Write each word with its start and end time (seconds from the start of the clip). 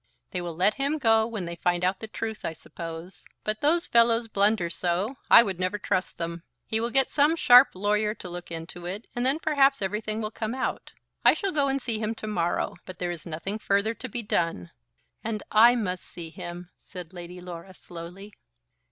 "They 0.31 0.41
will 0.41 0.55
let 0.55 0.73
him 0.81 0.97
go 0.97 1.27
when 1.27 1.45
they 1.45 1.55
find 1.55 1.83
out 1.85 1.99
the 1.99 2.07
truth, 2.07 2.43
I 2.43 2.53
suppose. 2.53 3.23
But 3.43 3.61
those 3.61 3.85
fellows 3.85 4.27
blunder 4.27 4.67
so, 4.67 5.17
I 5.29 5.43
would 5.43 5.59
never 5.59 5.77
trust 5.77 6.17
them. 6.17 6.41
He 6.65 6.79
will 6.79 6.89
get 6.89 7.11
some 7.11 7.35
sharp 7.35 7.75
lawyer 7.75 8.15
to 8.15 8.27
look 8.27 8.49
into 8.49 8.87
it; 8.87 9.05
and 9.15 9.23
then 9.23 9.37
perhaps 9.37 9.79
everything 9.79 10.19
will 10.19 10.31
come 10.31 10.55
out. 10.55 10.93
I 11.23 11.35
shall 11.35 11.51
go 11.51 11.67
and 11.67 11.79
see 11.79 11.99
him 11.99 12.15
to 12.15 12.25
morrow. 12.25 12.77
But 12.87 12.97
there 12.97 13.11
is 13.11 13.27
nothing 13.27 13.59
further 13.59 13.93
to 13.93 14.09
be 14.09 14.23
done." 14.23 14.71
"And 15.23 15.43
I 15.51 15.75
must 15.75 16.03
see 16.05 16.31
him," 16.31 16.71
said 16.79 17.13
Lady 17.13 17.39
Laura 17.39 17.75
slowly. 17.75 18.33